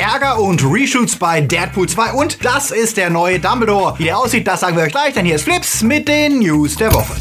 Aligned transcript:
Ärger 0.00 0.40
und 0.40 0.64
Reshoots 0.64 1.16
bei 1.16 1.42
Deadpool 1.42 1.86
2 1.86 2.12
und 2.12 2.42
das 2.42 2.70
ist 2.70 2.96
der 2.96 3.10
neue 3.10 3.38
Dumbledore. 3.38 3.98
Wie 3.98 4.04
der 4.04 4.16
aussieht, 4.16 4.46
das 4.46 4.60
sagen 4.60 4.74
wir 4.74 4.84
euch 4.84 4.92
gleich, 4.92 5.12
denn 5.12 5.26
hier 5.26 5.34
ist 5.34 5.44
Flips 5.44 5.82
mit 5.82 6.08
den 6.08 6.38
News 6.38 6.74
der 6.76 6.90
Woche. 6.94 7.14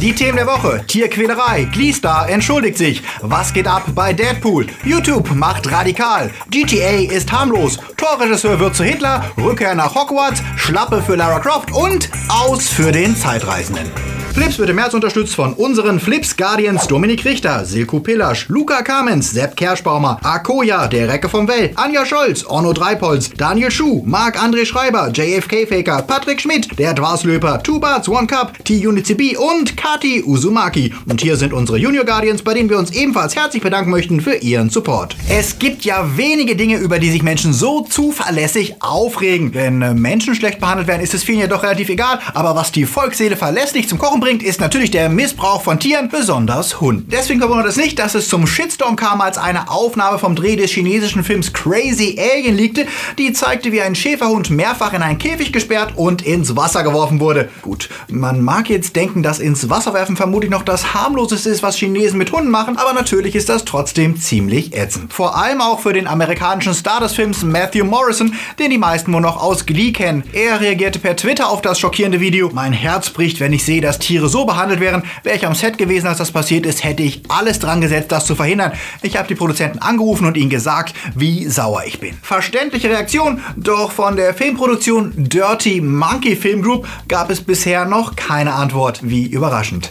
Die 0.00 0.12
Themen 0.12 0.36
der 0.36 0.48
Woche. 0.48 0.84
Tierquälerei. 0.86 1.68
Gleestar 1.72 2.28
entschuldigt 2.28 2.76
sich. 2.76 3.02
Was 3.22 3.52
geht 3.52 3.68
ab 3.68 3.84
bei 3.94 4.12
Deadpool? 4.12 4.66
YouTube 4.84 5.32
macht 5.32 5.70
radikal. 5.70 6.30
GTA 6.50 7.10
ist 7.10 7.30
harmlos. 7.30 7.78
Torregisseur 7.96 8.58
wird 8.58 8.74
zu 8.74 8.82
Hitler. 8.82 9.24
Rückkehr 9.38 9.76
nach 9.76 9.94
Hogwarts. 9.94 10.42
Schlappe 10.56 11.00
für 11.02 11.14
Lara 11.14 11.38
Croft 11.38 11.72
und 11.72 12.10
aus 12.28 12.68
für 12.68 12.90
den 12.90 13.16
Zeitreisenden. 13.16 14.13
Flips 14.34 14.58
wird 14.58 14.70
im 14.70 14.74
März 14.74 14.92
unterstützt 14.94 15.36
von 15.36 15.52
unseren 15.52 16.00
Flips 16.00 16.36
Guardians 16.36 16.88
Dominik 16.88 17.24
Richter, 17.24 17.64
Silko 17.64 18.00
Pillasch, 18.00 18.48
Luca 18.48 18.82
Kamens, 18.82 19.30
Sepp 19.30 19.56
Kerschbaumer, 19.56 20.18
Akoya, 20.24 20.88
der 20.88 21.06
Recke 21.06 21.28
vom 21.28 21.46
Well, 21.46 21.70
Anja 21.76 22.04
Scholz, 22.04 22.44
Orno 22.44 22.72
Dreipolz, 22.72 23.30
Daniel 23.30 23.70
Schuh, 23.70 24.02
Marc-André 24.04 24.66
Schreiber, 24.66 25.12
JFK 25.14 25.68
Faker, 25.68 26.02
Patrick 26.02 26.40
Schmidt, 26.40 26.76
der 26.80 26.94
Dwarslöper, 26.94 27.62
Two 27.62 27.78
Barts, 27.78 28.08
One 28.08 28.26
Cup, 28.26 28.64
T-Unity 28.64 29.36
und 29.36 29.76
Kati 29.76 30.24
Uzumaki. 30.24 30.92
Und 31.08 31.20
hier 31.20 31.36
sind 31.36 31.52
unsere 31.52 31.78
Junior 31.78 32.04
Guardians, 32.04 32.42
bei 32.42 32.54
denen 32.54 32.68
wir 32.68 32.78
uns 32.78 32.90
ebenfalls 32.90 33.36
herzlich 33.36 33.62
bedanken 33.62 33.92
möchten 33.92 34.20
für 34.20 34.34
ihren 34.34 34.68
Support. 34.68 35.14
Es 35.28 35.60
gibt 35.60 35.84
ja 35.84 36.16
wenige 36.16 36.56
Dinge, 36.56 36.78
über 36.78 36.98
die 36.98 37.12
sich 37.12 37.22
Menschen 37.22 37.52
so 37.52 37.82
zuverlässig 37.82 38.82
aufregen. 38.82 39.54
Wenn 39.54 39.80
äh, 39.80 39.94
Menschen 39.94 40.34
schlecht 40.34 40.58
behandelt 40.58 40.88
werden, 40.88 41.02
ist 41.02 41.14
es 41.14 41.22
vielen 41.22 41.38
ja 41.38 41.46
doch 41.46 41.62
relativ 41.62 41.88
egal, 41.88 42.18
aber 42.34 42.56
was 42.56 42.72
die 42.72 42.84
Volksseele 42.84 43.36
verlässlich 43.36 43.88
zum 43.88 43.98
Kochen 43.98 44.23
bringt, 44.24 44.42
ist 44.42 44.58
natürlich 44.58 44.90
der 44.90 45.10
Missbrauch 45.10 45.60
von 45.60 45.78
Tieren, 45.78 46.08
besonders 46.08 46.80
Hunden. 46.80 47.10
Deswegen 47.10 47.40
verwundert 47.40 47.66
es 47.66 47.76
nicht, 47.76 47.98
dass 47.98 48.14
es 48.14 48.30
zum 48.30 48.46
Shitstorm 48.46 48.96
kam, 48.96 49.20
als 49.20 49.36
eine 49.36 49.70
Aufnahme 49.70 50.18
vom 50.18 50.34
Dreh 50.34 50.56
des 50.56 50.70
chinesischen 50.70 51.22
Films 51.22 51.52
Crazy 51.52 52.18
Alien 52.18 52.56
liegte, 52.56 52.86
die 53.18 53.34
zeigte, 53.34 53.70
wie 53.70 53.82
ein 53.82 53.94
Schäferhund 53.94 54.48
mehrfach 54.48 54.94
in 54.94 55.02
einen 55.02 55.18
Käfig 55.18 55.52
gesperrt 55.52 55.92
und 55.96 56.22
ins 56.22 56.56
Wasser 56.56 56.82
geworfen 56.84 57.20
wurde. 57.20 57.50
Gut, 57.60 57.90
man 58.08 58.40
mag 58.40 58.70
jetzt 58.70 58.96
denken, 58.96 59.22
dass 59.22 59.40
ins 59.40 59.68
Wasser 59.68 59.92
werfen 59.92 60.16
vermutlich 60.16 60.50
noch 60.50 60.62
das 60.62 60.94
harmloseste 60.94 61.50
ist, 61.50 61.62
was 61.62 61.76
Chinesen 61.76 62.16
mit 62.16 62.32
Hunden 62.32 62.50
machen, 62.50 62.78
aber 62.78 62.94
natürlich 62.94 63.34
ist 63.34 63.50
das 63.50 63.66
trotzdem 63.66 64.18
ziemlich 64.18 64.74
ätzend. 64.74 65.12
Vor 65.12 65.36
allem 65.36 65.60
auch 65.60 65.80
für 65.80 65.92
den 65.92 66.06
amerikanischen 66.06 66.72
Star 66.72 67.00
des 67.00 67.12
Films 67.12 67.42
Matthew 67.42 67.84
Morrison, 67.84 68.32
den 68.58 68.70
die 68.70 68.78
meisten 68.78 69.12
wohl 69.12 69.20
noch 69.20 69.36
aus 69.36 69.66
Glee 69.66 69.92
kennen. 69.92 70.24
Er 70.32 70.62
reagierte 70.62 70.98
per 70.98 71.14
Twitter 71.14 71.50
auf 71.50 71.60
das 71.60 71.78
schockierende 71.78 72.20
Video. 72.20 72.48
Mein 72.54 72.72
Herz 72.72 73.10
bricht, 73.10 73.38
wenn 73.40 73.52
ich 73.52 73.66
sehe, 73.66 73.82
dass 73.82 73.98
Tiere 73.98 74.13
Tiere 74.14 74.28
so 74.28 74.44
behandelt 74.44 74.78
wären. 74.78 75.02
Wäre 75.24 75.36
ich 75.36 75.44
am 75.44 75.56
Set 75.56 75.76
gewesen, 75.76 76.06
als 76.06 76.18
das 76.18 76.30
passiert 76.30 76.66
ist, 76.66 76.84
hätte 76.84 77.02
ich 77.02 77.22
alles 77.26 77.58
dran 77.58 77.80
gesetzt, 77.80 78.12
das 78.12 78.26
zu 78.26 78.36
verhindern. 78.36 78.70
Ich 79.02 79.16
habe 79.16 79.26
die 79.26 79.34
Produzenten 79.34 79.80
angerufen 79.80 80.24
und 80.24 80.36
ihnen 80.36 80.50
gesagt, 80.50 80.94
wie 81.16 81.48
sauer 81.48 81.82
ich 81.84 81.98
bin. 81.98 82.16
Verständliche 82.22 82.88
Reaktion, 82.88 83.42
doch 83.56 83.90
von 83.90 84.14
der 84.14 84.32
Filmproduktion 84.32 85.12
Dirty 85.16 85.80
Monkey 85.80 86.36
Film 86.36 86.62
Group 86.62 86.86
gab 87.08 87.28
es 87.28 87.40
bisher 87.40 87.86
noch 87.86 88.14
keine 88.14 88.54
Antwort. 88.54 89.00
Wie 89.02 89.26
überraschend. 89.26 89.90